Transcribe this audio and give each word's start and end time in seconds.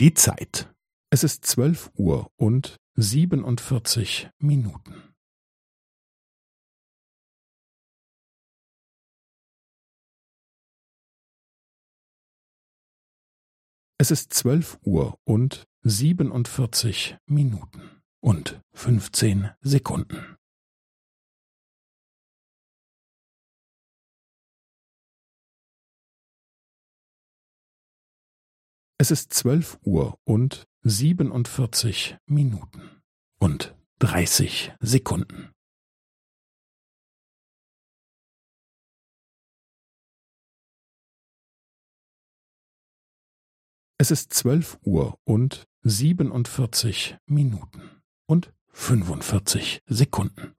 Die 0.00 0.14
Zeit. 0.14 0.72
Es 1.10 1.24
ist 1.24 1.44
zwölf 1.44 1.90
Uhr 1.96 2.30
und 2.36 2.76
siebenundvierzig 2.94 4.30
Minuten. 4.38 4.94
Es 13.98 14.12
ist 14.12 14.32
zwölf 14.32 14.78
Uhr 14.84 15.18
und 15.24 15.66
siebenundvierzig 15.82 17.16
Minuten 17.26 18.00
und 18.20 18.62
fünfzehn 18.72 19.50
Sekunden. 19.62 20.37
Es 29.00 29.12
ist 29.12 29.32
zwölf 29.32 29.78
Uhr 29.84 30.18
und 30.24 30.66
siebenundvierzig 30.82 32.16
Minuten 32.26 33.00
und 33.38 33.76
dreißig 34.00 34.72
Sekunden. 34.80 35.52
Es 43.98 44.10
ist 44.10 44.32
zwölf 44.32 44.80
Uhr 44.82 45.16
und 45.22 45.68
siebenundvierzig 45.82 47.18
Minuten 47.26 48.02
und 48.26 48.52
fünfundvierzig 48.66 49.80
Sekunden. 49.86 50.57